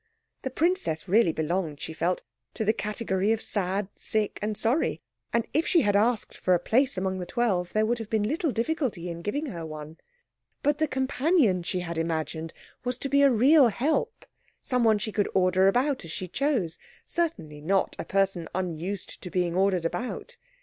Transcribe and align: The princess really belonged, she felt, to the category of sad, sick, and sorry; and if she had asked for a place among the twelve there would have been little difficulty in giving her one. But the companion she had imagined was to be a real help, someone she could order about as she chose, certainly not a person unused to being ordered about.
The 0.41 0.49
princess 0.49 1.07
really 1.07 1.31
belonged, 1.31 1.79
she 1.79 1.93
felt, 1.93 2.23
to 2.55 2.65
the 2.65 2.73
category 2.73 3.31
of 3.33 3.39
sad, 3.39 3.87
sick, 3.95 4.39
and 4.41 4.57
sorry; 4.57 4.99
and 5.31 5.45
if 5.53 5.67
she 5.67 5.81
had 5.81 5.95
asked 5.95 6.35
for 6.35 6.55
a 6.55 6.59
place 6.59 6.97
among 6.97 7.19
the 7.19 7.25
twelve 7.27 7.71
there 7.73 7.85
would 7.85 7.99
have 7.99 8.09
been 8.09 8.23
little 8.23 8.49
difficulty 8.49 9.11
in 9.11 9.21
giving 9.21 9.45
her 9.45 9.63
one. 9.63 9.97
But 10.63 10.79
the 10.79 10.87
companion 10.87 11.61
she 11.61 11.81
had 11.81 11.99
imagined 11.99 12.51
was 12.83 12.97
to 12.97 13.09
be 13.09 13.21
a 13.21 13.29
real 13.29 13.67
help, 13.67 14.25
someone 14.63 14.97
she 14.97 15.11
could 15.11 15.29
order 15.35 15.67
about 15.67 16.03
as 16.03 16.09
she 16.11 16.27
chose, 16.27 16.79
certainly 17.05 17.61
not 17.61 17.95
a 17.99 18.03
person 18.03 18.47
unused 18.55 19.21
to 19.21 19.29
being 19.29 19.53
ordered 19.55 19.85
about. 19.85 20.35